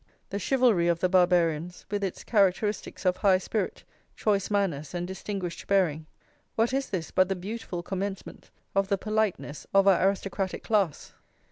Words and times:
The 0.31 0.39
chivalry 0.39 0.87
of 0.87 0.97
the 0.99 1.09
Barbarians, 1.09 1.85
with 1.91 2.03
its 2.03 2.23
characteristics 2.23 3.05
of 3.05 3.17
high 3.17 3.37
spirit, 3.37 3.83
choice 4.15 4.49
manners, 4.49 4.95
and 4.95 5.05
distinguished 5.07 5.67
bearing, 5.67 6.07
what 6.55 6.73
is 6.73 6.89
this 6.89 7.11
but 7.11 7.29
the 7.29 7.35
beautiful 7.35 7.83
commencement 7.83 8.49
of 8.73 8.87
the 8.87 8.97
politeness 8.97 9.67
of 9.75 9.87
our 9.87 10.03
aristocratic 10.03 10.63
class? 10.63 11.13